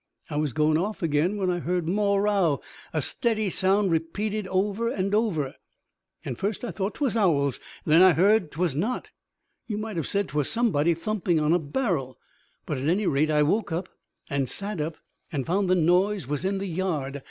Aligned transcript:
I 0.31 0.35
was 0.35 0.51
going 0.51 0.79
off 0.79 1.03
again 1.03 1.37
when 1.37 1.51
I 1.51 1.59
heard 1.59 1.87
more 1.87 2.23
row 2.23 2.59
a 2.91 3.03
steady 3.03 3.51
sound 3.51 3.91
repeated 3.91 4.47
over 4.47 4.87
and 4.89 5.13
over. 5.13 5.53
And 6.25 6.39
first 6.39 6.65
I 6.65 6.71
thought 6.71 6.95
'twas 6.95 7.15
owls; 7.15 7.59
and 7.85 7.93
then 7.93 8.01
I 8.01 8.13
heard 8.13 8.49
'twas 8.49 8.75
not. 8.75 9.11
You 9.67 9.77
might 9.77 9.97
have 9.97 10.07
said 10.07 10.29
'twas 10.29 10.49
somebody 10.49 10.95
thumping 10.95 11.39
on 11.39 11.53
a 11.53 11.59
barrel; 11.59 12.17
but, 12.65 12.79
at 12.79 12.87
any 12.89 13.05
rate, 13.05 13.29
I 13.29 13.43
woke 13.43 13.71
up, 13.71 13.89
and 14.27 14.49
sat 14.49 14.81
up, 14.81 14.97
and 15.31 15.45
found 15.45 15.69
the 15.69 15.75
noise 15.75 16.25
was 16.25 16.45
in 16.45 16.57
the 16.57 16.65
yard. 16.65 17.19